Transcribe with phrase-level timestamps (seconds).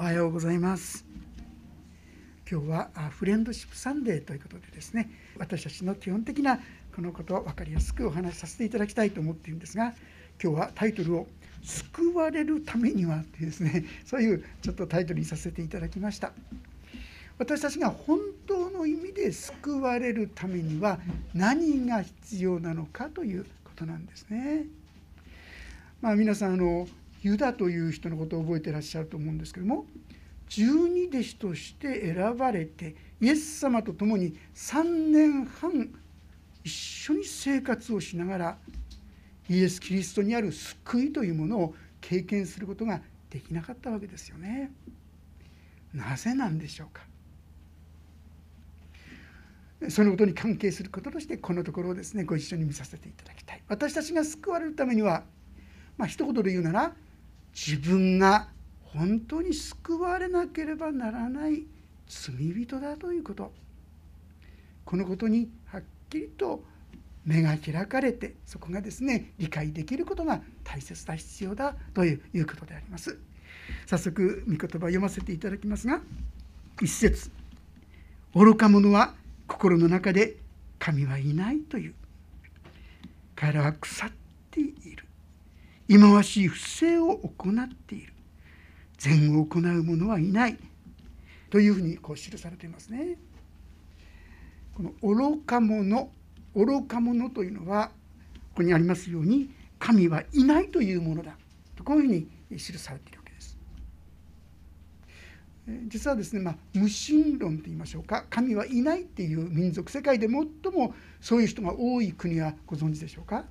[0.00, 1.04] おはようございます。
[2.48, 6.60] 今日はフレンドシップサンデーということでですね私たちの基本的な
[6.94, 9.94] このことを分かりやすくお話しさせていただきたいと思っているんですが
[10.40, 11.26] 今日はタイトルを
[11.64, 16.32] 「救われるためには」というですね そういうちょっとタイトルにさせていただきました。
[17.36, 21.00] 私たちが本当の意味で救われるためには
[21.34, 24.64] 何が必要なのかということなんですね。
[26.00, 26.86] まあ皆さんあの
[27.22, 29.86] ユダという人のことを覚えてらっしゃると思うんですけども
[30.48, 35.90] 十二弟子として選ばれてイエス様と共に3年半
[36.64, 38.58] 一緒に生活をしながら
[39.48, 44.70] イエス・キリストにある救いというものを経験することができなかったわけですよね。
[45.92, 47.02] なぜなんでしょうか？
[49.90, 55.22] そのことに関係することとしてこのところをですねご一緒に見させていただきたい私たちが救われるためには
[55.96, 56.92] まあ一言で言うなら
[57.66, 58.46] 自分が
[58.84, 61.64] 本当に救われなければならない
[62.06, 63.52] 罪人だということ。
[64.84, 66.62] このことにはっきりと
[67.24, 73.18] 目が開かれてそこがですね理解できることが大切だ必要だということであります。
[73.86, 76.00] 早速御言葉を読ませていただきますが
[76.80, 77.30] 一節。
[78.34, 79.14] 愚か者は
[79.48, 80.36] 心の中で
[80.78, 81.94] 神はいないという。
[83.34, 84.10] 彼らは腐っ
[84.52, 85.07] ている。
[85.88, 88.12] 忌まわしい不正を行っている。
[88.98, 90.58] 善を行う者はいない。
[91.50, 93.16] というふうにこう記されていますね。
[94.74, 96.10] この愚か者
[96.54, 97.88] 愚か者というのは
[98.50, 101.36] ここにありますように神はいないというものだ。
[101.74, 102.12] とこういうふう
[102.54, 103.58] に記されているわけです。
[105.86, 108.26] 実はですね、まあ、無神論と言いましょうか。
[108.28, 113.46] 神はいないっていう民族世界で最もそういう人が多い国はご存知でしょうか？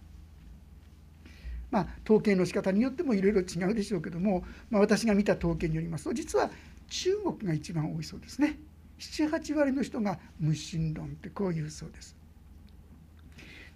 [1.70, 6.50] まあ、統計の仕方によってもいろいろ違うでしょうけども、まあ、私が見た統計によりますと実は
[6.90, 8.58] 中国が一番多いそうですね。
[9.00, 12.16] 78割の人が無神論ってこういうそうです。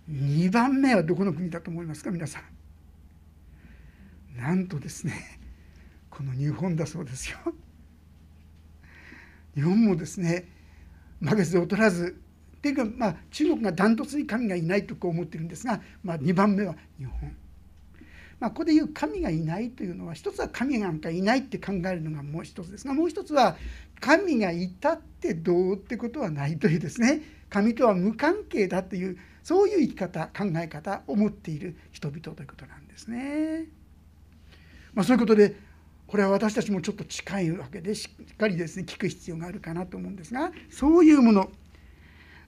[0.09, 2.43] 2番目はどこの国だと思いますか皆さん。
[4.37, 5.39] なんとですね
[6.09, 7.37] この日本だそうですよ。
[9.55, 10.47] 日本もですね
[11.19, 12.17] 負けず劣らず。
[12.57, 17.35] っていうかまあ中国がダントツに神がいないとこう思ってるんですが、まあ、2番目は日本。
[18.41, 23.55] まあ、ここで言う神がいないというのは一つは神なんかいないって考えるのがもう一つですがもう一つは
[23.99, 27.21] 神がいたってどうってことはないというですね
[27.51, 33.67] 神とは無関係だというそういう生き方考え方を持っている人々ということなんですね。
[34.95, 35.55] まあ、そういうことで
[36.07, 41.51] これは私たちもちょっと近いわけでしっかりですね聞く必要があるかなと思うんですがそういうもの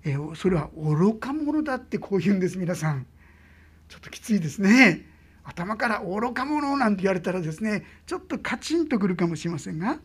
[0.04, 3.06] えそれは愚か者だってこう言うんです皆さん
[3.88, 5.13] ちょっときついですね。
[5.44, 10.00] 頭から愚か者なんて言われたらですねちょっとカチンとくるかもしれませんが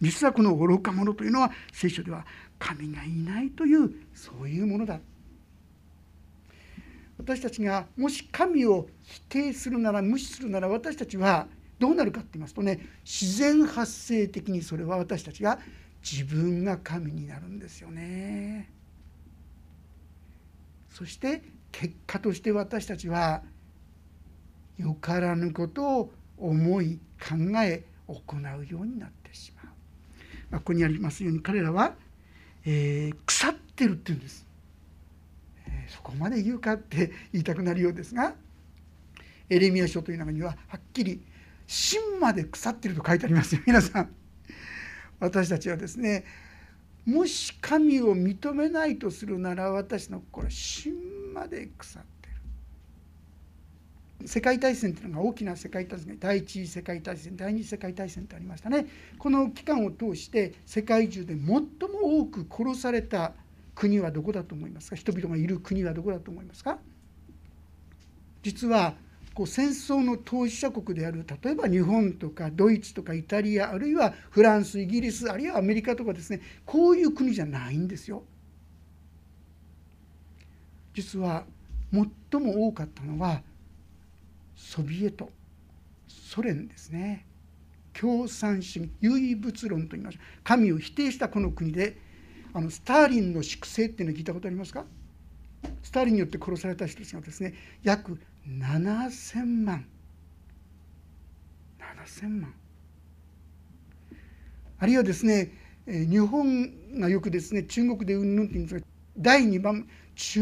[0.00, 2.26] 実はこの愚か者というのは聖書では
[2.58, 4.98] 神がいないというそういうものだ
[7.18, 11.46] 私たちがもし神を否定するなら無視するなら私たちは
[11.78, 15.60] どうなるかって言いますとね自然発生的にそれは私たちが
[16.02, 18.68] 自分が神になるんですよね。
[20.90, 23.42] そして結果として私たちは
[24.78, 29.66] よからぬことを思い考え行うようになってしまう、
[30.50, 31.94] まあ、ここにありますように彼らは、
[32.64, 34.46] えー、腐ってるって言うんです、
[35.66, 38.34] えー、そこまで言うかって言いたくなるようですが
[39.48, 41.22] エレミア書という中にははっきり
[41.66, 43.60] 「芯まで腐ってる」と書いてありますよ。
[43.66, 44.10] 皆さん
[45.20, 46.24] 私たちはですね
[47.04, 50.94] もし神を認めないとするなら私の心は芯
[51.34, 52.21] まで腐って
[54.26, 58.86] 世界大戦というのが大きな世界大戦第一次世界大戦第二次世界大戦とありましたね。
[59.18, 61.64] この期間を通して世界中で最も
[62.20, 63.32] 多く殺された
[63.74, 64.96] 国はどこだと思いますか？
[64.96, 66.78] 人々がいる国はどこだと思いますか？
[68.42, 68.94] 実は
[69.34, 78.24] こう戦争の当事者国である例えば日本とかドイツとかイタリアあるいはフランスイギリスあるいはアメリカとかですねこういう国じゃないんですよ。
[80.92, 81.46] 実は
[81.90, 83.42] 最も多かったのは
[84.54, 85.30] ソビエト
[86.08, 87.26] ソ連ですね。
[87.92, 91.98] 共産主義唯物論と言います神を否定したこの国で
[92.54, 94.86] あのスターリンの粛清っていうのを聞いたことありますか？
[95.82, 98.18] スターリンによって殺された人たちがですね約
[98.48, 99.86] 7,000万。
[101.78, 102.54] 7,000万。
[104.78, 105.52] あるいはですね
[105.86, 108.86] 日本がよくですね中国でうんぬんって言うんですが
[109.18, 110.40] 第2番中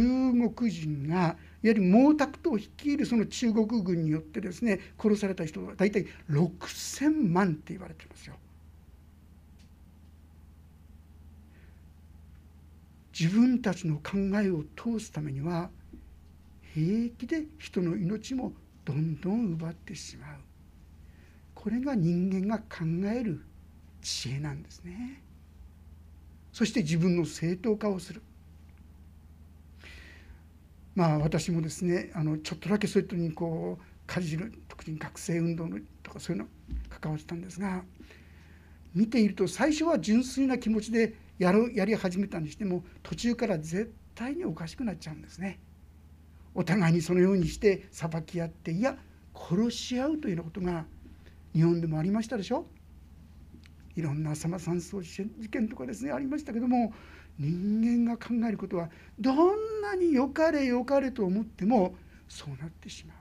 [0.55, 1.37] 国人が
[1.69, 8.35] わゆる毛沢東率いるその中国軍によってですね殺された人は大体6,000万って言われてますよ。
[13.19, 14.13] 自分たちの考
[14.43, 15.69] えを通すためには
[16.75, 18.53] 平気で人の命も
[18.85, 20.37] どんどん奪ってしまう
[21.55, 23.45] これが人間が考える
[24.01, 25.23] 知恵なんですね。
[26.53, 28.23] そして自分の正当化をする
[31.01, 36.49] まあ私もですねあのちょっとだけそういうにこうかじる特に学生運動のとかそういうの
[36.91, 37.83] 関わってたんですが
[38.95, 45.59] 見ていると最初は純粋な気持ちでやるやり始めたにしても途中から絶対におかしくなっちゃうんですね。
[46.55, 48.99] お互いにそのようにして裁き合っていや
[49.35, 50.85] 殺し合うというようなことが
[51.55, 52.67] 日本でもありましたでしょ
[53.97, 56.93] いろんな浅間山荘事件とかですねありましたけども
[57.39, 61.95] 人間が考えることはどんなに良かれ良かれと思っても
[62.29, 63.17] そうなってしまう。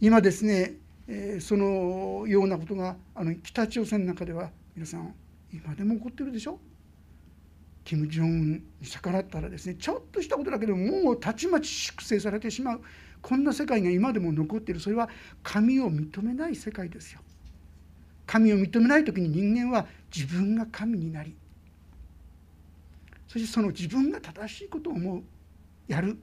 [0.00, 0.74] 今ですね、
[1.06, 5.14] え、そのようなことがあの北朝鮮の中では皆さん
[5.52, 6.58] 今でも起こってるでしょ。
[7.84, 12.80] 金正恩に逆らったらですねちょっとしたことだけでももうたちまち粛清されてしまう。
[13.20, 14.80] こんな世界が今でも残っている。
[14.80, 15.08] それは
[15.42, 17.20] 神を認めない世界ですよ。
[18.26, 21.36] 神を認めない時に人間は自分が神になり
[23.34, 25.22] そしてその自分が正しいことを思う
[25.88, 26.16] やる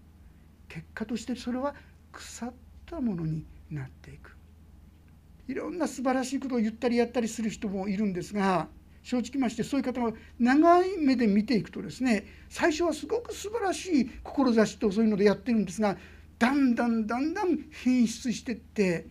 [0.69, 1.75] 結果としてそれは
[2.09, 2.53] 腐っ
[2.85, 4.33] たものになっていく
[5.49, 8.69] いろんな素晴らしいことを言ったりやったりする人もいるんですが
[9.03, 15.97] 正直ましてそういう方が長い目で見ていくとですね最初はすごく素晴らしい志とそういうのでやってるんですが
[16.39, 19.05] だんだんだんだん変質してって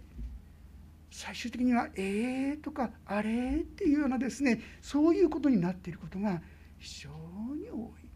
[1.10, 6.40] 最終的には「えー」とか「あれ?」っていうようなですねそういうことになっていることが
[6.80, 7.10] 非常
[7.54, 8.10] に多い。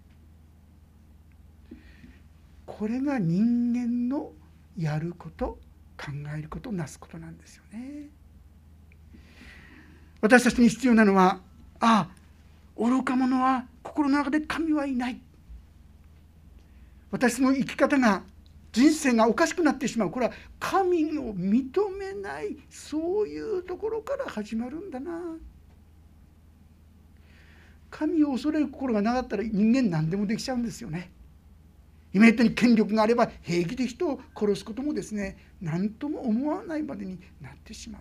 [2.67, 4.33] これが人間の
[4.77, 5.59] やること
[5.97, 8.09] 考えることなすことなんですよね。
[10.21, 11.41] 私たちに必要なのは
[11.81, 12.09] ああ
[12.79, 15.21] 愚か者は心の中で神はいない
[17.11, 18.23] 私の生き方が
[18.73, 25.13] 人生がおかしくなってしまうこれは神を認めないそういうところから始まるんだな
[27.97, 31.13] 神を恐れる心がなかったら人間何でもできちゃうんですよね
[32.13, 38.01] 今言ったように権力があれば平気で人を殺すこともですね何とも思わないまでになってしま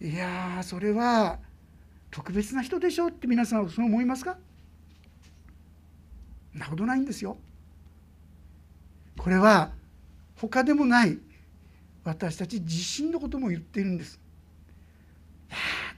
[0.00, 1.38] ういやそれは
[2.10, 4.36] 特別な人でしょうって皆さんはそう思いますか？
[6.52, 7.38] なことないんですよ。
[9.16, 9.70] これは
[10.36, 11.18] 他でもない
[12.04, 14.18] 私たち自身のことも言っているんです。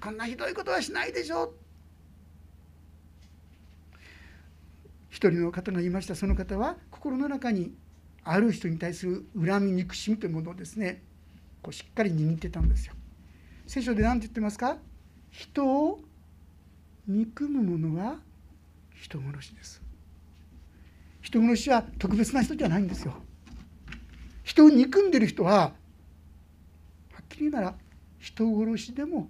[0.02, 1.52] こんなひどいことはしないでしょう。
[5.10, 7.72] 一人の方がいましたその方は心の中に
[8.24, 11.02] ある人に対する恨み憎しみというものをですね
[11.62, 12.94] こうしっかり握ってたんですよ。
[13.66, 14.78] 聖書で何て言ってますか？
[15.30, 16.00] 人を
[17.06, 18.16] 憎む者は
[18.94, 19.80] 人殺しです
[21.20, 23.14] 人殺しは特別な人じゃないんですよ
[24.44, 25.72] 人を憎んでる人はは
[27.22, 27.74] っきり言うなら
[28.18, 29.28] 人殺しでも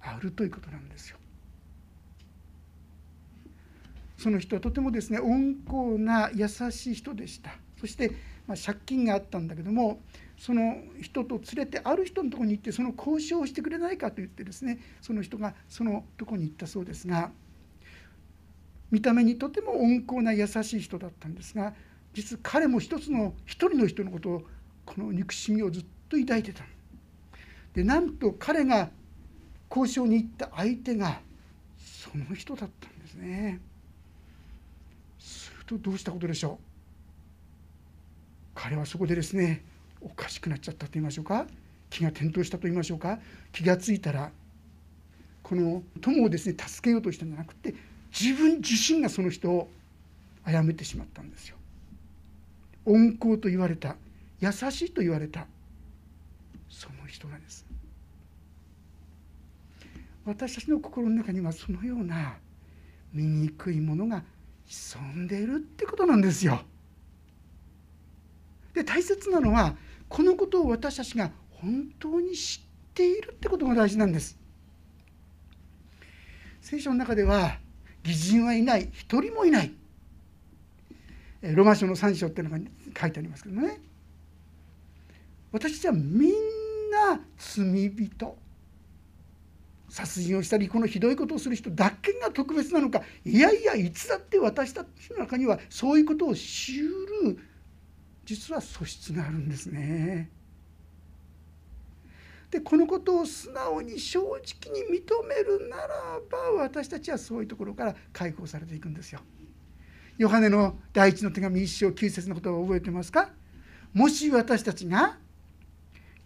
[0.00, 1.18] あるということなんですよ。
[4.16, 7.52] その人はとてもですね温厚な優しい人でした。
[7.80, 8.10] そして、
[8.46, 10.00] まあ、借金があったんだけども
[10.36, 17.30] その人と連れてある人のとこに行ってその交渉をしてくれないかと言ってですねその人がそのとこに行ったそうですが
[18.90, 21.74] 見た目にとても温厚な優しい人だったんですが
[22.14, 24.42] 実彼も一つの一人の人のことを
[24.86, 26.64] この憎しみをずっと抱いてた。
[27.74, 28.90] でなんと彼が
[29.70, 31.20] 交渉に行った相手が
[31.78, 33.60] その人だったんですね。
[35.18, 36.64] するとどうしたことでしょう？
[38.54, 39.64] 彼はそこでですね
[40.00, 41.46] おかしくなっちゃったと言いましょうか？
[41.90, 43.18] 気が転倒したと言いましょうか？
[43.52, 44.30] 気が付いたら
[45.42, 47.74] この友をですね助けようとしたんじゃなくて
[48.18, 49.68] 自分自身がその人を
[50.44, 51.56] 殺めてしまったんですよ。
[52.86, 53.96] 温厚と言われた
[54.40, 55.46] 優しいと言われた
[56.70, 57.66] その人がです
[60.28, 62.36] 私たちの心の中にはそのような
[63.14, 64.22] 醜いものが
[64.66, 66.60] 潜んでいるってことなんですよ。
[68.74, 69.74] で大切なのは
[70.06, 74.38] このことを私たちが本当に知っているってことが大事なんです。
[76.60, 77.58] 聖書の中では
[78.04, 79.72] 義人はいない一人もいない。
[81.40, 82.62] ロマ書の3章っていうのが
[83.00, 83.80] 書いてありますけどね。
[85.52, 86.30] 私たちはみん
[86.90, 88.47] な罪人。
[89.88, 96.88] 殺人をしたりこのひどいことをする人だけが特別なのかいやいやいつだって私たちの中にはそういうことを知る
[98.24, 100.30] 実は素質があるんですね。
[102.50, 104.40] でこのことを素直に正直に
[104.90, 109.20] 認めるならば私たちはそういうところから解放されていくんですよ。
[110.16, 113.30] ヨハネの第一の手紙一章九節のことを覚えてますか？
[113.92, 115.18] もし私たちが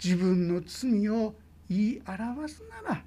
[0.03, 1.35] 自分の罪を
[1.69, 3.05] 言い表すなら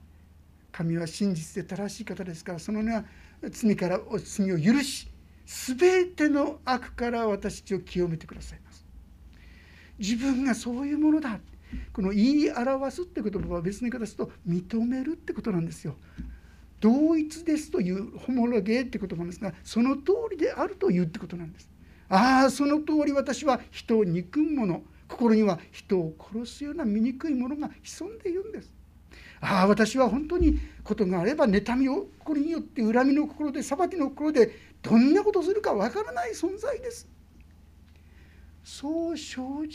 [0.76, 3.06] 神は真実で正しい方ですからそのような
[3.50, 5.08] 罪から罪を許し
[5.46, 8.86] 全ての悪から私たちを清めてくださいます。
[9.98, 11.40] 自分がそういうものだ。
[11.94, 15.96] この言い表すって言葉は別の言い方すと認めるってことなんですよ。
[16.82, 21.70] 同一ですというホモロゲーって言葉なんですがその通りであるというってことなんです。
[22.10, 28.74] ああその通り私は人を憎む者心には人を殺すような醜いものが潜んでいるんです。
[29.42, 34.52] ああ私は本当にことがあれば妬みをこれによって恨みの心で裁きの心で
[34.82, 37.08] どんなことをするかわからない存在です。
[38.64, 39.70] そう正直に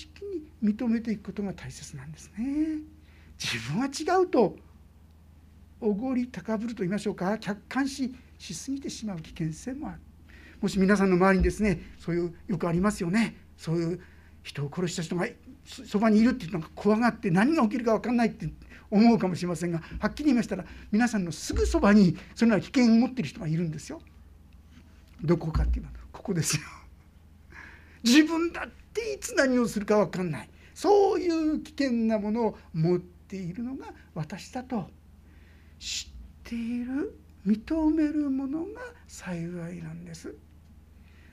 [0.63, 2.79] 認めていくことが大切なんですね。
[3.39, 4.57] 自分は違うと
[5.81, 7.39] おごり高ぶると言いましょうか。
[7.39, 10.01] 客観視しすぎてしまう危険性もある。
[10.61, 13.37] もし皆さんの周りにですねそういうよくありますよね。
[13.57, 14.01] そういう
[14.51, 15.27] 人を殺した人が
[15.65, 18.49] そばにいるっていうのが怖がって何が起きるか分かんないって
[18.91, 24.01] 思うかもしれませんがはっきり言いましたら皆さんのすぐそばにそのような危険を持っている人がいるんですよ。
[25.23, 26.63] どこかっていうのはここですよ。
[28.03, 34.91] 自分だっていつ何をするか分かんないそういう危険なものを持っているのが私だと
[35.79, 37.17] 知っている
[37.47, 40.35] 認めるものが幸いなんです。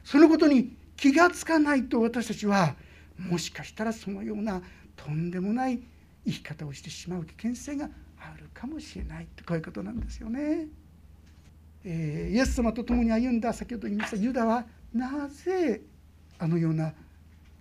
[0.03, 2.75] そのことに気が付かないと私たちは
[3.19, 4.61] もしかしたらそのような
[4.95, 5.79] とんでもない
[6.25, 10.67] 生き方をしてしまう危険性があるかもしれないとこういうことなんですよね。
[11.83, 15.81] えー、イエス様と共に歩んだ先ほど言いましたユダはなぜ
[16.39, 16.93] あのような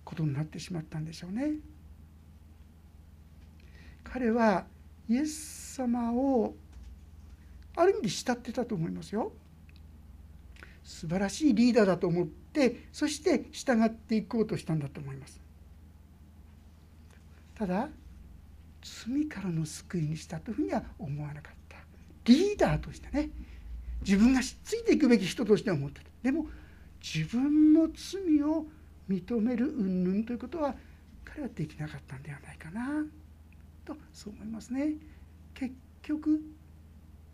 [0.03, 1.53] ことになってしまったんでしょうね。
[4.03, 4.65] 彼は
[5.09, 6.55] イエス様を
[7.75, 9.31] ある意味で慕ってたと思いますよ。
[10.83, 15.46] 素晴らしいリーダーだと思ってそして従っていこうとしたんだと思います。
[17.57, 17.89] ただ
[19.05, 21.77] 罪からの救いにしたというふうには思わなかった。
[22.25, 23.29] リーダーとしてね
[24.01, 26.45] 自分がついていくべき人として思ってたでも
[27.01, 28.65] 自分の罪を
[29.09, 30.75] 認める云々ということは
[31.23, 33.05] 彼はできなかったんではないかな
[33.85, 34.93] とそう思いますね。
[35.53, 35.73] 結
[36.03, 36.41] 局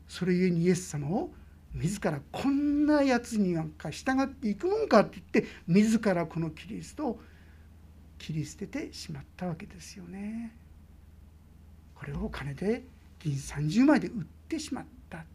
[0.08, 1.32] それゆえにイエス様を
[1.74, 7.20] 自らこんなやつになんか従っていくもんかって言って自らこのキリストを
[8.24, 10.56] 切り捨ててしまったわけですよね。
[11.94, 12.84] これを金で
[13.20, 15.26] 銀30枚で売ってしまった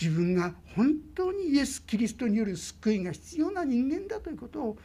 [0.00, 4.76] 自分が本当にイエス・キリストによる救いが必要な人間だということを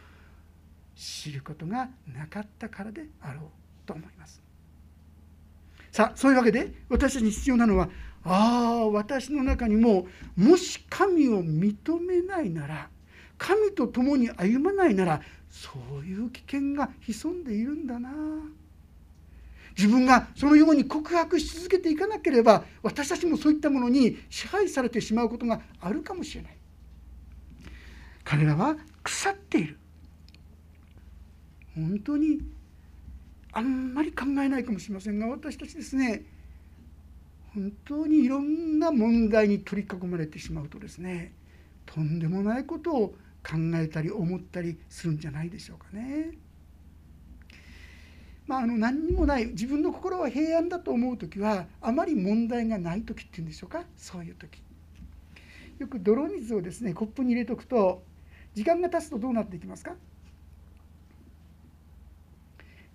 [0.95, 3.43] 知ることがなかったからであろう
[3.85, 4.41] と思います
[5.91, 7.89] さあそういうわけで私たちに必要なのは
[8.23, 12.89] ああ私の中にももし神を認めないなら
[13.37, 15.21] 神と共に歩まないなら
[15.55, 15.69] そ
[16.01, 18.09] ういう危険が潜んでいるんだな。
[19.77, 26.57] 自分がそのように告白し続けていかなければ私たちもそういったものに支配されてしまうことがあるかもしれない。
[28.25, 29.77] 彼らは腐っている。
[31.73, 32.39] 本当に
[33.53, 36.23] あんまり考えないかもしれませんが私たちですね
[37.53, 41.33] 本当にいろんな問題に取り囲まれてしまうとですね
[41.85, 46.31] とんでもないことを考えたり思ったりするんじゃないでしょうかね。
[48.47, 53.83] まあ、あの何にもない自分の心は平安だと思う時はあまり問題がない時っていうんでしょうか。
[53.95, 54.61] そういう時。
[55.79, 58.03] よく泥水をですねコップに入れとくと
[58.53, 59.95] 時間が経つとどうなっていきますか。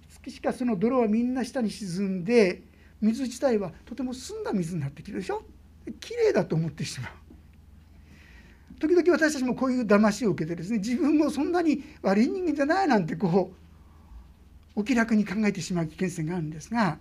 [0.08, 2.62] 月しかその泥はみんな下に沈んで
[3.00, 5.42] 水自体はとても澄んだ水になってきるでしょ。
[6.00, 7.12] きれいだと思ってしまう。
[8.80, 13.52] 時々私たちもこういう騙しを受けてですね自分もそんなに悪い人間じゃないなんてこ
[14.74, 16.98] うお気楽に考えてしまう危険性があるんですが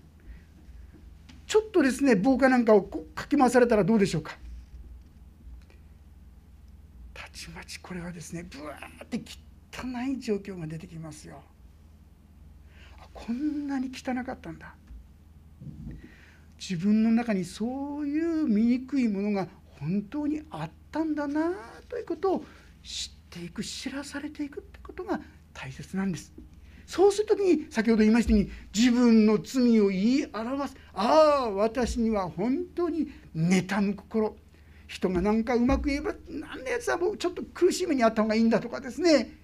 [1.48, 4.38] ちょっとですね防火なんかをかき回されたらどうでしょうか。
[7.13, 9.19] たちまちこれはですねブワーって
[9.71, 11.41] 汚い状況が出てきますよ。
[13.13, 14.75] こんなに汚かったんだ。
[16.59, 19.48] 自分の中にそういう醜いものが
[19.79, 21.51] 本当にあったんだな
[21.88, 22.46] ということを
[22.84, 25.19] 知っていく知らされていくってことが
[25.53, 26.34] 大切なんです。
[26.86, 34.36] そうする時に先ほど言いましたように自分の罪を言い表すああ私には本当に妬む心
[34.88, 39.38] 人が何かうまく言えば何のやつはもうちょっと苦しい目にあった方がいいんだとかですね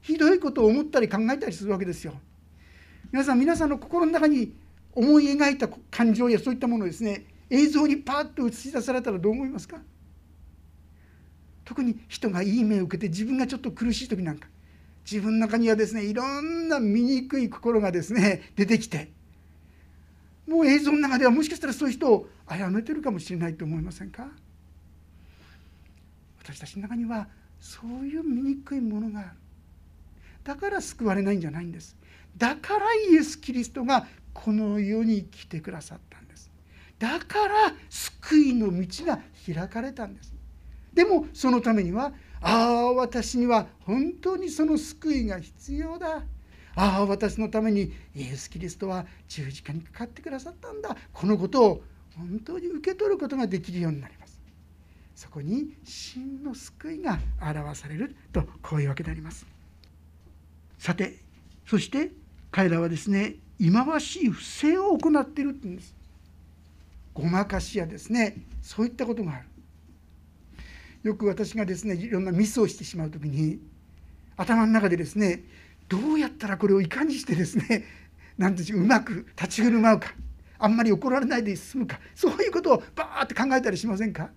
[0.00, 2.14] ひどいことを思ったり考えたりするわけですよ。
[3.12, 4.54] 皆さん皆さんの心の中に
[4.94, 9.82] 思い描いた感情やそういったものをですね映像にパッと映し出されたらどう思いますか？
[11.70, 14.48] 特に人がいい目を受けて自分がちょっと苦しい時なんか
[15.08, 19.12] 自分の中にはですねいろんな醜い心がですね 出てきて
[20.48, 24.32] もう映像の中ではもしかしたらそういう人を殺めてるかもしれないと思いませんか？
[26.42, 27.28] 私たちの中には
[27.60, 29.28] そういう醜いものがある
[30.42, 31.96] だから救われないんじゃないんです。
[32.36, 36.50] だからイエス・キリストがこの世に来てくださったんです。
[36.98, 40.39] だから救いの道が開かれたんです。
[40.92, 46.22] でもそのためにはああ私には本当にその救いが必要だ。
[46.76, 50.96] ああ私のためにイエス・キリストは十字架にかかってくださったんだ。
[51.12, 51.82] このことを
[52.16, 54.40] 本当に受け取ることができるようになります。
[55.14, 59.46] そこに真の救いが表されるとこういうわけであります。
[60.78, 61.18] さて
[61.66, 62.12] そして
[62.50, 65.94] 彼らはですね忌まわしい不正を行っているって言うんです。
[67.12, 69.44] ごまかしやですねそういったことがある。
[71.02, 73.60] よく私がですねいろんなミスをしてしまう時に
[74.36, 75.44] 頭の中でですね
[75.88, 77.84] どうやったらこれをいかにしてですね
[78.38, 80.14] 何てううまく立ち振る舞うか
[80.58, 84.30] あんまり怒られないで済むかそういうことをバーって考えたりしませんか？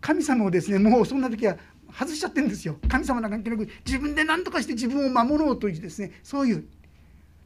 [0.00, 1.56] 神様をですねもうそんな時は
[1.92, 2.78] 外しちゃってるんですよ。
[2.88, 6.64] 神様なんか関係なく自分で何とかして自分を守ろうというですねそういう。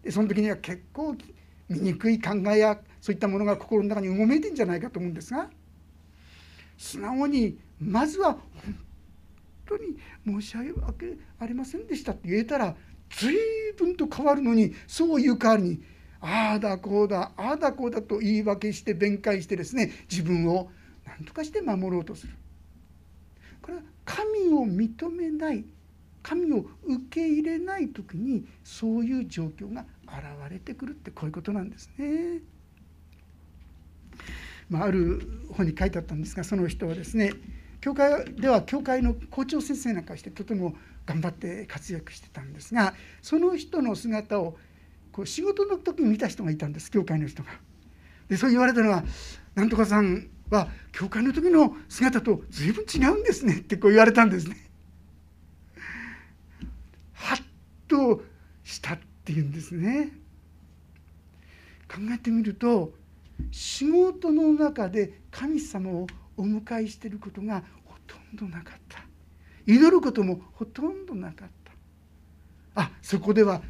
[0.02, 1.16] でその時には結構
[1.68, 5.50] 醜い考えやそういったものが心の中にうごめいてんじゃないかと思うんですが
[6.78, 8.40] 素直にまずは本
[9.66, 10.72] 当に申し訳
[11.38, 12.74] ありませんでしたって言えたら
[13.10, 13.36] 随
[13.76, 15.82] 分と変わるのにそういう代わりに
[16.20, 20.70] ああだこうだああだこうだと言い訳して弁解してですね自分を
[21.04, 22.32] 何とかして守ろうとする
[23.62, 25.64] これは神を認めない
[26.22, 32.40] 神を受け入れない時にそういう状況が現れてくるってこういうことなんですね。
[34.70, 35.20] まあ、ある
[35.52, 37.32] 本に書いてあったんですがその人はですね
[37.80, 40.74] 教会では教会の校長先生なんかしてとても
[41.06, 44.56] 頑張って活躍してたんですがその人の姿を
[45.12, 47.50] こう仕事の時に見た人がいたんです教会の人が。
[48.28, 49.04] でそう言われたのは
[49.54, 54.56] 「なんとかさんは教会の時の姿と随分違うんですね」ってこう言われたんですね。
[57.14, 57.38] はっ
[57.86, 58.22] と
[58.64, 60.12] したっていうんですね。
[61.88, 62.92] 考えてみると
[63.50, 68.98] 仕事の中で神様をお迎えしていることがほとんどなかった。
[69.66, 72.82] 祈ることもほとんどなかった。
[72.82, 73.62] あそこでは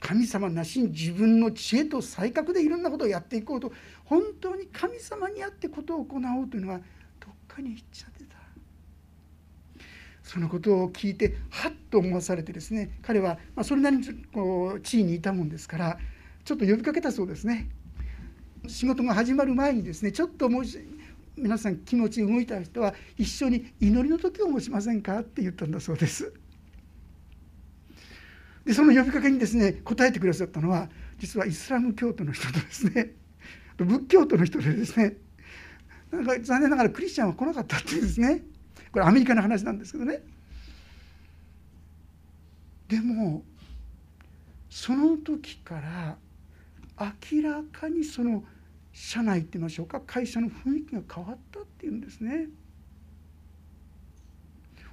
[0.00, 3.72] 神様なしに自分の知恵と才覚でいろんなことをやっていこうと
[4.04, 8.36] 本当に神様にあってことを行おうというのはどっかに行っちゃってた。
[10.22, 15.98] そのことを聞いてはっと思わされてですね彼はそれなりにこう地位にいたもんですから
[16.44, 17.68] ちょっと呼びかけたそうですね。
[18.66, 20.78] 仕事が始まる前にですねちょっともし
[21.36, 26.32] 皆さん気持ち動いた人は一緒に祈りの時を持ちませんかって言ったんだそうです。
[28.64, 33.10] でその呼びかけにですね答えてくださったのは実はイスラム教徒の人とですね
[33.76, 35.16] 仏教徒の人でですね
[36.10, 38.42] なんか残念ながらクリスチャンは来なかったっていうですね
[38.90, 40.22] これアメリカの話なんですけどね
[42.88, 43.42] でも
[44.70, 46.16] その時から
[47.32, 48.44] 明らかにその
[48.94, 50.00] 社内って言いましょうか。
[50.00, 52.46] 会社の雰囲気が変わったっていうんですね。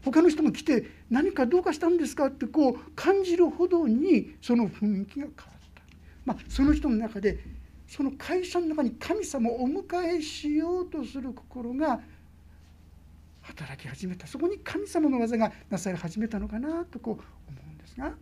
[0.04, 5.36] 他の人が来て何かどうかしたんですかってこう感じるほどにその雰囲気が変わっ
[5.76, 5.84] た、
[6.26, 7.38] まあ、その人の中で
[7.88, 12.02] その会社の中に神様をお迎えしようとする心が
[13.42, 14.26] 働き始めた。
[14.26, 17.14] そこに神様の技がなされ始めたのかなとこう
[17.50, 18.16] 思うんですが。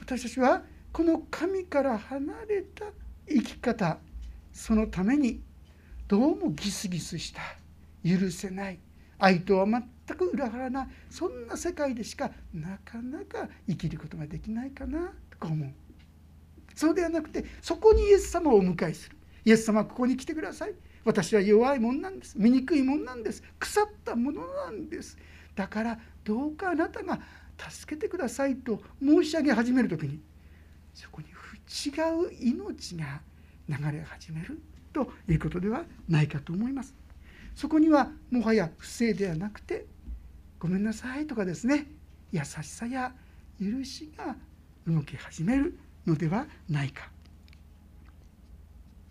[0.00, 2.86] 私たちはこの神から離れた
[3.28, 3.98] 生き方
[4.52, 5.40] そのために
[6.06, 7.40] どうもギスギスした
[8.04, 8.78] 許せない
[9.18, 15.68] 愛とは全く裏腹なそんな世界でしかなかなか生きることができないかなと思う。
[16.74, 19.16] そうではなくてそこにイエス様をお迎えする。
[19.44, 20.74] イエス様ここに来てください。
[21.04, 22.34] 私は弱いもんなんです。
[22.36, 23.42] 醜いもんなんです。
[23.58, 25.16] 腐ったものなんです。
[25.54, 27.20] だからどうかあなたが
[27.70, 30.20] 助けてくださいと申し上げ始める時に
[30.94, 31.90] そこに違
[32.24, 33.20] う命が
[33.68, 34.60] 流れ始める
[34.92, 36.94] ということではないかと思います。
[37.54, 39.86] そこにはもはや不正ではなくて
[40.58, 41.86] ごめんなさいとかですね
[42.32, 43.12] 優しさや
[43.60, 44.34] 許しが
[44.86, 47.10] 動き始めるのではないか。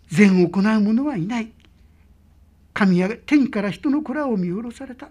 [0.07, 1.51] 善を行う者はいない。
[2.73, 5.09] 神や天から人の子らを見下ろされた。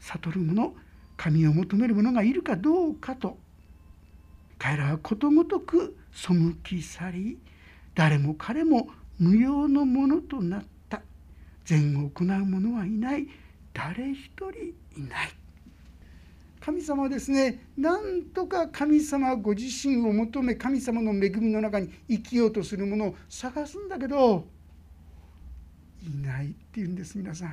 [0.00, 0.74] 悟る者
[1.16, 3.38] 神を求める者がいるかどうかと
[4.58, 7.38] 彼らはことごとく背き去り
[7.94, 11.02] 誰も彼も無用のものとなった。
[11.64, 13.28] 善を行う者はいない。
[13.72, 14.50] 誰一人
[15.00, 15.30] いない。
[16.60, 17.64] 神様はですね。
[17.76, 24.46] なんとか神様ご自身を求め神様の恵みの中に生きようとするものを探すんだけど
[26.02, 27.48] いないっていうんです皆さん。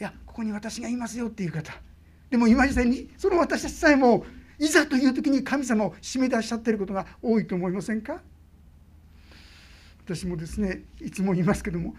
[0.00, 1.72] いやここに私がいますよっていう方。
[2.30, 4.24] でも今時代にその私たちさえも
[4.58, 8.20] いざという時に神様を締め出しちゃってることが多いと思いませんか？
[10.04, 11.94] 私もですねいつも言いますけども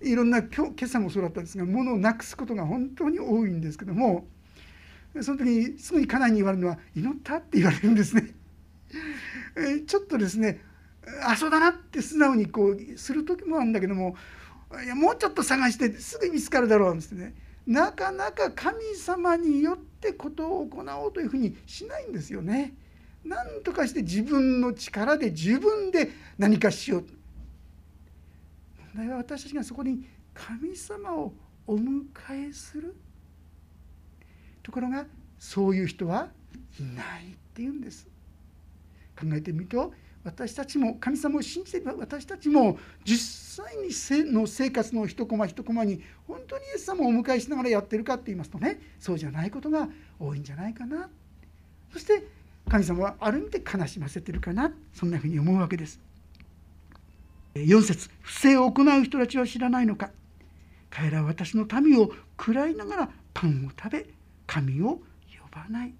[0.00, 4.26] いろんな今日今朝もそうだったんですが物をなくすことが本当に多いんですけども
[5.20, 8.32] その時にすぐに家内に言われるのは「祈った?」って言われるんですね。
[9.86, 10.60] ちょっとですね
[11.24, 14.16] あそうだなって素直にこうする時もあるんだけども
[14.84, 17.34] いやもうちょっと探してすぐ見つかるだろうってね
[17.68, 22.72] なかなか神様によってことを行おうというふうにしないんですよね。
[23.22, 27.04] なんとかして自分の力で自分で何かしよう。
[28.94, 30.02] 問題は私たちがそこに
[30.32, 31.34] 神様を
[31.66, 32.06] お迎
[32.48, 32.96] えする。
[34.62, 35.04] ところが
[35.38, 36.30] そういう人は
[36.80, 38.06] いないっていうんです。
[39.20, 39.92] 考えてみると
[40.24, 51.08] 私たちも神様を信じている私たちも実際にの生活の一コマ一コマに本当にイエス様をお迎えしながらやってるかって言いますとねそうじゃないことが多いんじゃないかな。
[51.92, 52.24] そして
[52.68, 54.72] 神様はある意味で悲しませてるかな。
[54.92, 56.00] そんなふうに思うわけです。
[57.54, 60.10] 4節不正を行う人たちは知らないのか。
[60.90, 64.06] 彼らは私の民を喰らいながらパンを食べ
[64.46, 65.02] 神を呼
[65.50, 65.94] ばない。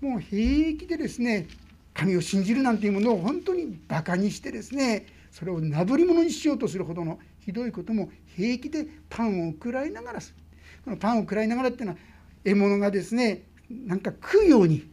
[0.00, 1.46] もう平気でですね
[1.94, 10.36] 神を信じるなんていうものを本当にバカにしてですねそれをなぶり物にしようとするほどのひどいことも平気でパンを食らいながらする
[10.84, 11.98] このパンを食らいながらっていうのは
[12.44, 14.90] 獲物がですねなんか食うように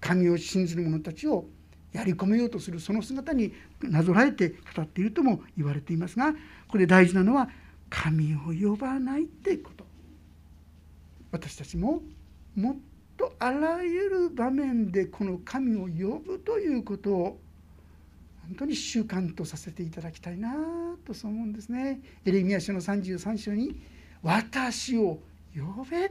[0.00, 1.46] 神を信じる者たちを
[1.92, 6.38] やり込めようとするその姿になぞらえて語っているとも言われていますがこ
[6.72, 7.48] こで大事なのは
[7.90, 9.86] 神を呼ばないってこと。
[11.30, 12.02] 私たちも
[12.54, 12.76] もっ
[13.18, 17.40] とあらゆる場面でこの神を呼ぶということを
[18.46, 20.54] 本当に習慣とさせていただきたいな
[21.04, 22.00] とそう思うんですね。
[22.24, 23.78] エレミア書の33章に
[24.22, 25.20] 「私を
[25.54, 26.10] 呼べ」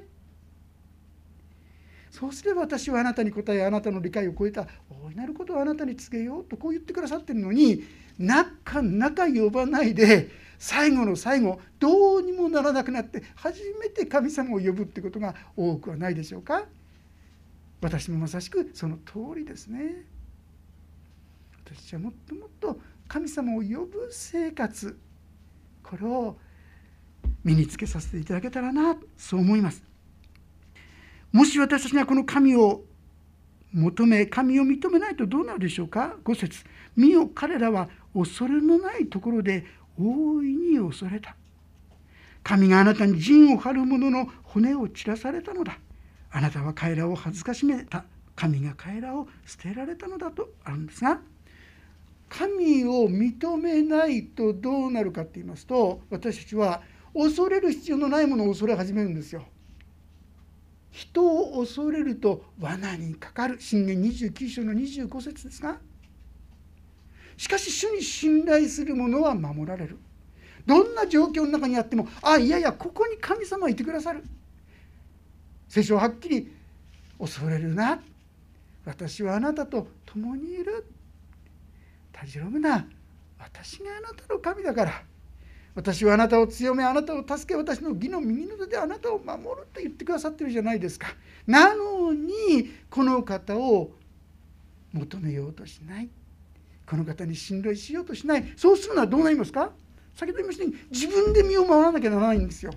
[2.12, 4.68] そうすれば私はあなたに答えあなたの理解を超えた。
[4.90, 7.84] 大いなることをあなたに告げようとこう言ってくださってるのに
[8.20, 16.66] なかなか呼ばないで最後の最後どうにもならなくなって初めて神様を呼ぶってことが多くはないでしょうか。
[17.82, 20.06] 私もまさしくその通りですね。
[21.66, 24.98] 私はもっともっと神様を呼ぶ生活
[25.84, 26.38] これを
[27.44, 29.84] 身につけさせていただけたらなそう思います。
[31.32, 32.84] もし私たちがこの神を
[33.74, 36.64] 求め神を認めないとどうなるでしょうか？5節。
[36.96, 39.66] 見よ彼らは恐れのないところで
[40.00, 41.36] 大いに恐れた。
[42.44, 45.78] 神があなたに陣を張る者の骨を散らされたのだ。
[46.32, 48.06] あなたは彼らを恥ずかしめた。
[48.38, 51.20] 神が彼らを捨てられたのだとあるんですが
[52.30, 56.82] 神を認めないとどうなるかって言いますと私たちは
[57.16, 59.44] 恐れる必要のないものを恐れ始めるんですよ。
[60.92, 63.60] 人を恐れると罠にかかる。
[63.60, 65.80] 信玄29章の25節ですが
[67.38, 69.98] しかし主に信頼する者は守られる。
[70.68, 74.24] どんな状況の中にあってもあいやいやここに神様はいてくださる。
[75.68, 76.52] 聖書ははっきり
[77.20, 78.00] 恐れるな。
[78.86, 80.86] 私はあなたと共にいる。
[82.12, 82.88] たじろむな。
[83.40, 85.04] 私があなたの神だから。
[85.76, 91.08] 私はあなたを強めあなたを助け私の義の右の手であなたを守ると言ってくださってるじゃないですか。
[91.46, 93.92] なのにこの方を
[94.92, 96.10] 求めようとしない。
[96.88, 98.54] この方に信頼しようとしない。
[98.56, 99.72] そうするのはどうなりますか？
[100.16, 102.72] 先ほど言いましたように自分で身を守らなきゃならないんですよ。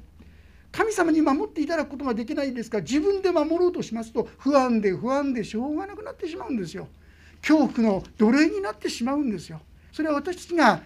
[0.72, 2.78] 神様に守っていただくことができないですか？
[2.78, 6.88] ら自分で守ろうとしますと不安で不安でしょうがなくなってしまうんですよ。
[7.42, 9.61] 恐怖の奴隷になってしまうんですよ。
[9.92, 10.83] それは私たちが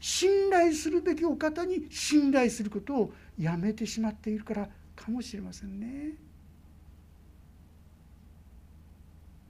[0.00, 6.14] 信頼するべきお方に信頼することをやめてしまっているからかもしれませんね。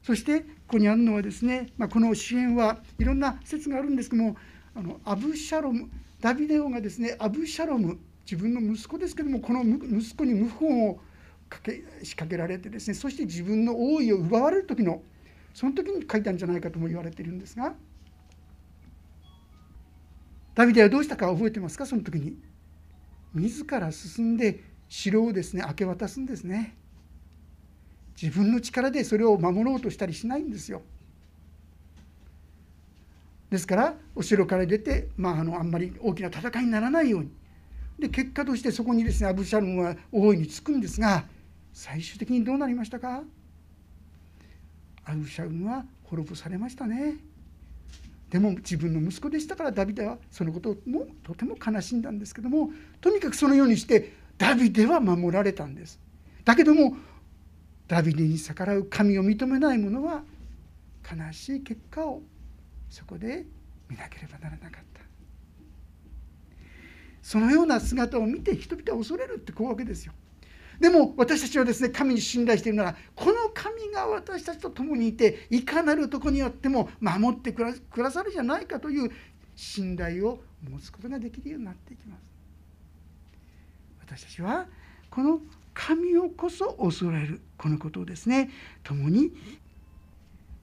[0.03, 4.37] そしてここにあるのはですね、まあ、この支援はいろんな説があるんですけども
[4.75, 7.99] あのアブシャロムダビデオがですねアブシャロム
[8.31, 11.01] 自分の息子ですけどもこの息子に謀反を
[11.49, 15.03] かけ仕掛けられてですねそして自分の王位を奪われる時の
[15.55, 17.73] その時に書いたんじゃないかとも言われているんですが
[20.55, 21.87] ダビデはどうしたか覚えてますか？
[21.87, 22.37] その時に。
[23.33, 26.77] 自ら進んで城をですね明け渡すんですね。
[28.21, 30.83] 自分の力でそれを守ろうとしたりしないんですよ。
[33.51, 37.31] ですからお城から出て、まあ、あのあんまり大きな戦いにならないように。
[37.99, 41.25] で結果としてそこにですねアブシャロムは大いにつくんですが
[41.73, 43.23] 最終的にどうなりましたか？
[45.05, 47.17] アブシャロムは滅ぼされましたね。
[48.31, 55.99] でも自分の息子でしたからダビデはそのこともとても悲しんだんですけどもとにかくそのようにしてダビデは守られたんです。
[56.45, 56.97] だけども
[57.87, 60.23] ダビデに逆らう神を認めない者は
[61.11, 62.23] 悲しい結果を
[62.91, 63.47] そこで
[63.89, 64.98] 見なければならなかった
[67.23, 70.13] そのような姿を見て人々は恐れるってこうわけですよ。
[70.81, 77.65] でも私たちはですね神に信頼しているならこの神が私たちと共にいていかなるとこによっても守ってく
[77.97, 79.11] ださるじゃないかという
[79.57, 80.39] 信頼を
[80.71, 82.21] 持つことができるようになっていきます。
[84.01, 84.67] 私たちは
[85.11, 85.41] この
[85.75, 88.51] 神をこそ恐れるこのことをですね
[88.85, 89.33] 共に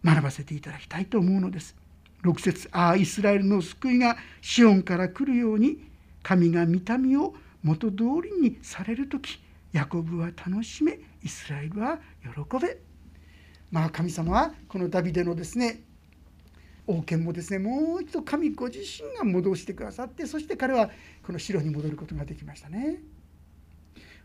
[0.03, 1.75] 学ばせていただきたいと思うのです。
[2.23, 5.77] 6節ああイスラエルの救いがシオンから来るように
[6.25, 9.39] 神が見た目を元通りにされる時
[9.73, 12.79] ヤコブは楽しめイスラエルは喜べ
[13.69, 15.83] まあ神様はこのダビデのですね
[16.87, 20.89] 王権もですねもう一度神ご自身が戻してくださってそして彼は
[21.23, 22.97] この城に戻ることができましたね。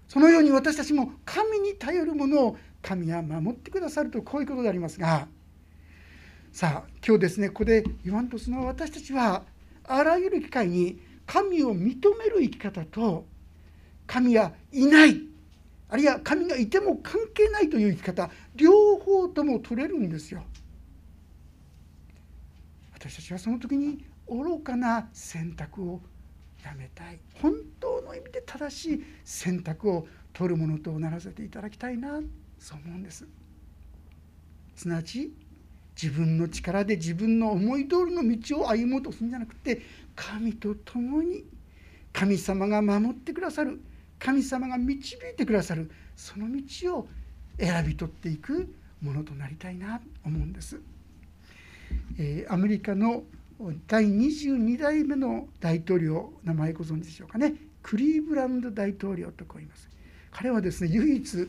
[0.08, 5.28] そのように私たちも神に頼るものを神は守ってくださるとこういうことでありますが
[6.50, 9.44] さあ今日ですねここで言わんとするのは私たちは
[9.84, 13.25] あらゆる機会に神を認める生き方と
[14.05, 15.16] 神はいない。
[15.88, 20.43] あるいは神がいても関係ないという生き方両方とも取れるんですよ。
[22.93, 26.01] 私たちはその時に愚かな選択を
[26.64, 27.21] やめたい。
[27.40, 32.21] 本当の意味で正しい選択を取るものとならせていただきたいな。
[32.59, 33.25] そう思うんです。
[34.75, 35.33] すなわち
[36.00, 39.82] 自分の力で自分の思い通りの道を歩もうとするんじゃなくて
[40.16, 41.44] 神と共に
[42.12, 43.80] 神様が守ってくださる
[44.18, 47.08] 神様が導いてくださるその道を
[47.58, 50.80] 選び取っていくものとなりたいなと思うんです。
[52.18, 53.24] えー、アメリカの
[53.86, 57.54] 第22代目の大統領名前ご存知でしょうかね？
[57.82, 59.88] クリーブランド大統領とこう言います
[60.30, 61.48] 彼はですね唯一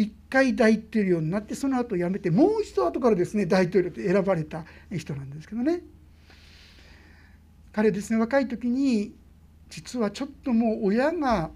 [0.00, 5.82] 1回大統領になってその後辞めてもう一度後からですね大統領と選ばれた人なんですけどね。
[7.72, 9.14] 彼ですね若い時に
[9.68, 11.50] 実はちょっともう親が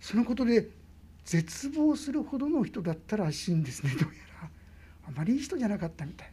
[0.00, 0.68] そのことで
[1.24, 4.48] 絶望するほどの人だったらしいんですねどうやら。
[5.08, 6.32] あまりいい人じゃなかったみたい。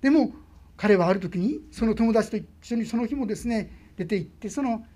[0.00, 0.32] でも
[0.78, 4.86] 彼はある時にその友達と一緒にその日もですね出て行ってその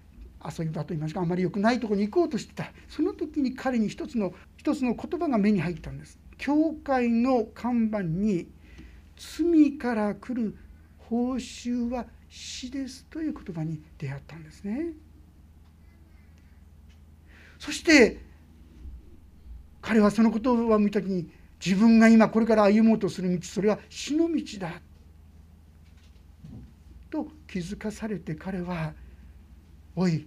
[0.44, 2.72] 遊び場といいますかあまり良くないとこに行こうとしてた。
[2.88, 6.18] その時に彼に一つの一つの言葉が目に入ったんです。
[6.38, 8.48] 教会の看板に
[9.16, 10.56] 「罪から来る
[10.98, 14.92] 報酬は死です」という言葉に出会ったんですね。
[17.58, 18.20] そして
[19.80, 21.30] 彼はその言葉を見た時に
[21.64, 24.80] 自分が今これから歩もうとする道それは死の道だ。
[27.10, 28.94] と気づかされて彼は
[29.94, 30.26] 「おい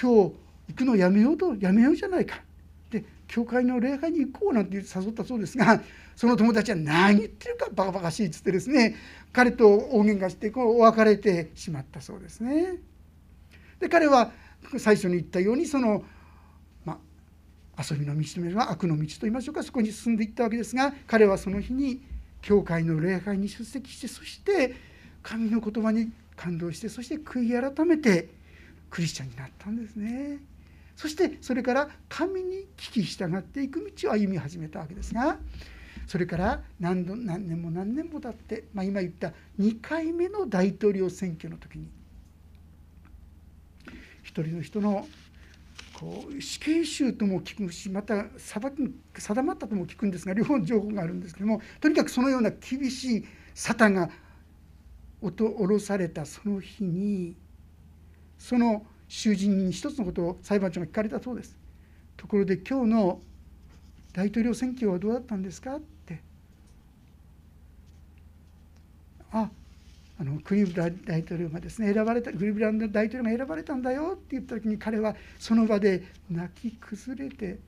[0.00, 0.34] 今日
[0.68, 2.42] 行くのやめようとやめようじゃないか」
[2.90, 5.82] で教会の礼拝に行こうなんて誘ったそうですが
[6.16, 8.94] その友達は何言ってるかバカバカしいっつってですね
[9.32, 12.76] 彼と大喧嘩してこう別れてしまったそうですね。
[13.78, 14.30] で彼は
[14.78, 16.04] 最初に言ったようにその、
[16.84, 16.98] ま
[17.76, 22.02] あ、遊びの道というは悪の道といいましょうかそこに進んでいったわけですが彼はその日に
[22.42, 24.74] 教会の礼拝に出席してそして
[25.22, 28.28] 神の言葉に感動してそして悔い改めて
[28.90, 30.38] クリスチャンになったんですね。
[31.00, 35.38] そしてそれから神に聞き従っていく道を歩み始めたわけですが
[36.06, 41.88] それから何度何年も何年も経って、まあ、今言った2回目の大統領選挙の時に
[44.22, 45.08] 一人の人の
[45.98, 48.62] こう死刑囚とも聞くしまた裁
[49.14, 53.24] き定まったとも聞くんですが両方の情報があるんですけどもとにかくそのような厳しい
[53.54, 54.10] 沙汰が
[55.22, 57.36] 下ろされたその日に
[58.40, 61.56] その囚人に一つのことを裁判長が聞かれたそうです。
[62.16, 63.20] ところで今日の
[64.12, 65.76] 大統領選挙はどうだったんですか？
[65.76, 66.20] って。
[69.30, 69.48] あ
[70.18, 74.14] あのクリブラン大統領がですね選ばれたクリブランド大統領が選ばれたんだよ。
[74.14, 77.58] って言った時に彼はその場で泣き崩れて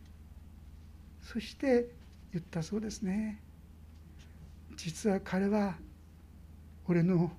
[1.22, 1.86] そして
[2.32, 3.40] 言ったそうですね。
[4.76, 5.74] 実は彼は
[6.88, 7.30] 俺の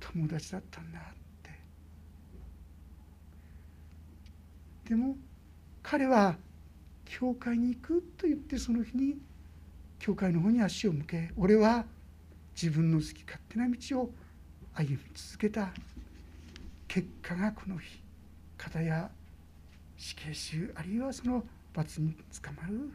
[0.00, 1.02] 友達だったんだっ
[1.42, 1.50] て
[4.90, 5.16] でも
[5.84, 6.36] 彼は
[7.04, 9.16] 教会に行くと言ってその日に
[10.00, 11.84] 教会の方に足を向け俺は
[12.60, 14.10] 自分の好き勝手な道を
[14.74, 15.70] 歩み続けた。
[16.88, 18.00] 結果がこの日
[18.58, 19.08] 方や
[19.96, 22.90] 死刑囚あるいはその罰に捕まる。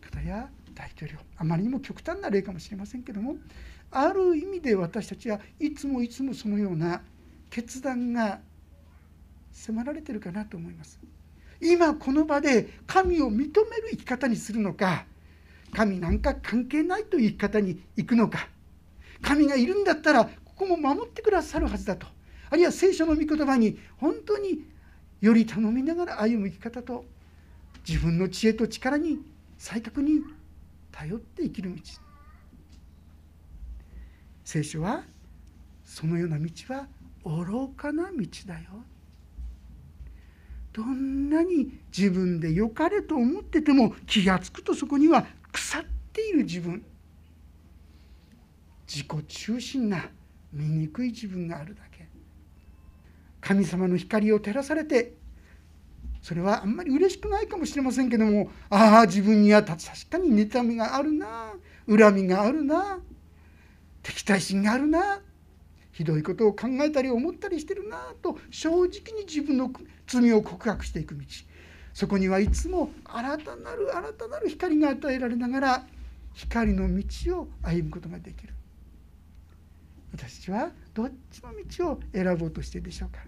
[0.00, 3.34] 方や大統領あまりにも極端な例かもしれませんけども
[3.90, 7.02] ある意味で私たちはいつもいつもそのような
[7.50, 8.40] 決断が
[9.52, 10.98] 迫られてるかなと思います。
[11.60, 13.52] 今この場で神を認める
[13.90, 15.04] 生き方にするのか
[15.74, 18.48] 神なんか関係ないという生き方に行くのか
[19.20, 22.06] 神がいるんだったらここも守ってくださるはずだと。
[22.48, 24.64] あるいは聖書の御言葉に本当に
[25.20, 27.04] より頼みながら歩む生き方と
[27.86, 29.20] 自分の知恵と力に
[29.56, 30.20] 再確に
[30.90, 31.80] 頼って生きる道。
[34.44, 35.04] 聖書は
[35.84, 36.88] そのような道は
[37.24, 38.84] 愚かな道だよ。
[40.72, 46.84] どんなに自分で良かれと思ってても気が付くとそこには腐っている自分。
[48.86, 50.08] 自己中心な
[50.52, 52.08] 醜い自分があるだけ。
[53.40, 55.14] 神様の光を照らされて
[56.22, 61.54] それはあんまり嬉しくないかもしれませんけどもああ自分には確かに妬みがあるな
[61.88, 62.98] 恨みがあるな
[64.02, 65.20] 敵対心があるな
[66.00, 69.70] ひどいことを考えたり思ったりしてるなと正直に自分の
[70.06, 71.22] 罪を告白していく道。
[71.92, 75.86] そこにはいつも新たなる新たなる光が与えられながら
[76.32, 78.54] 光の道を歩むことができる。
[80.14, 83.18] 私はどっちの道を選ぼうとしているでしょうか。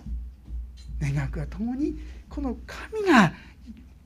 [1.02, 1.98] 願くは共に
[2.30, 3.34] この神が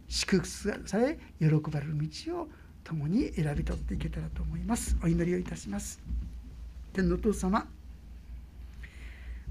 [0.09, 2.49] 祝福され喜ばれる道を
[2.83, 4.97] 共に選び取っていけたらと思います。
[5.05, 6.01] お祈りをいたします。
[6.93, 7.69] 天のお父様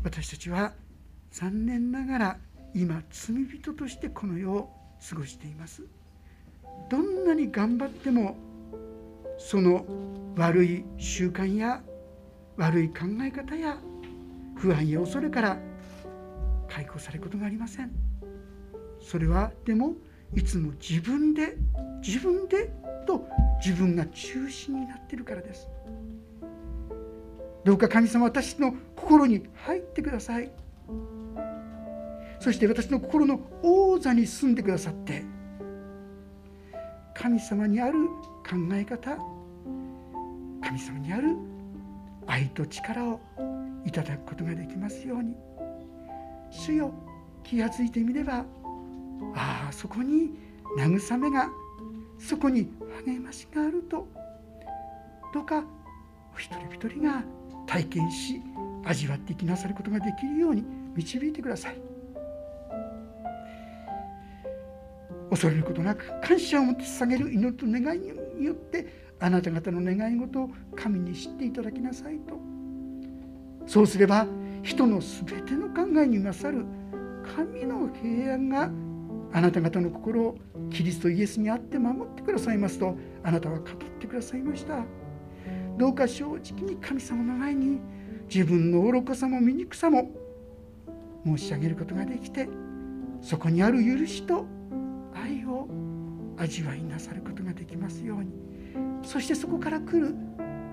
[0.06, 0.72] 私たちは
[1.32, 2.38] 残念ながら
[2.76, 4.70] 今罪人としてこの世を
[5.10, 5.82] 過ごしています。
[6.91, 8.38] どんなに頑張っても
[9.39, 9.84] その
[10.38, 11.82] 悪い習慣や
[12.56, 13.80] 悪い考え方や
[14.56, 15.58] 不安や恐れから
[16.70, 17.91] 解放されることがありません。
[19.02, 19.94] それはでも
[20.36, 21.58] いつも自分で
[22.06, 22.72] 自分で
[23.08, 23.28] と
[23.60, 25.68] 自分が中心になってるからです。
[27.65, 30.51] どうか神様私の心に入ってください。
[32.39, 35.23] そして私の心の王座に住んでくださって
[37.15, 38.08] 神様にある
[38.47, 39.17] 考え方
[40.62, 41.36] 神様にある
[42.28, 43.19] 愛と力を
[43.84, 45.36] いただくことができますように。
[46.51, 46.93] 主よ
[47.43, 48.45] 気が付いてみれば
[49.36, 50.32] ああそこに
[50.78, 51.49] 慰めが
[52.19, 52.69] そこに
[53.06, 54.08] 励ましがあると
[55.34, 55.63] どうか
[56.34, 57.23] お一人一人が
[57.65, 58.41] 体験し
[58.84, 60.63] 味わっていきなさることができるように
[60.95, 61.78] 導いてください。
[65.30, 72.39] 恐れることなく感謝を持って捧げる祈りと願いによってあなた方の願い事を神に知っていただきなさいと。
[73.65, 74.28] そうすれば
[74.62, 76.65] 人の全ての考えに勝る
[77.36, 78.69] 神の平安が
[79.34, 80.38] あなた方の心を
[80.69, 83.65] キリストイエスにあって守ってくださいますとあなたは語っ
[83.99, 84.86] てくださいました。
[85.78, 87.80] どうか正直に神様の前に
[88.34, 90.12] 自分の愚かさも醜さも
[91.26, 92.48] 申し上げることができて
[93.22, 94.46] そこにある許しと
[95.14, 95.68] 愛を
[96.38, 98.32] 味わいなさることができますように。
[99.04, 100.16] そしてそこから来る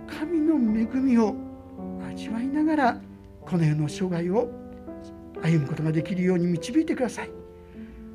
[0.06, 1.34] 神の恵みを
[2.08, 3.00] 味わいながら
[3.42, 4.50] この世の生涯を
[5.42, 7.30] 歩むことができるように導いてください。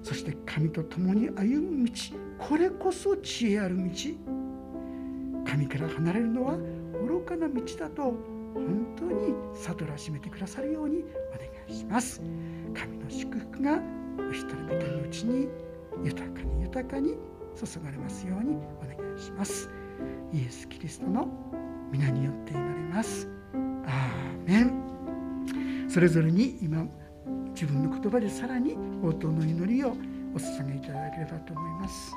[0.04, 1.92] そして神と共に歩む道
[2.38, 3.90] これこそ知恵ある道。
[5.46, 6.58] 神から離れるのは
[7.06, 8.02] 愚かな道だと
[8.54, 12.22] 本当に悟らしめてくださるようにお願いします。
[12.74, 13.82] 神の祝福が
[14.18, 15.48] お一人一人のうちに
[16.04, 17.16] 豊かに豊かに
[17.56, 19.70] 注がれますようにお願いします。
[20.34, 21.28] イエス・キリストの
[21.92, 23.28] 皆によって祈ります。
[23.86, 25.90] アーメン。
[25.90, 26.86] それぞれに今
[27.54, 29.92] 自分の言葉でさらに応答の祈りをお
[30.38, 32.12] 捧げいただければと思います。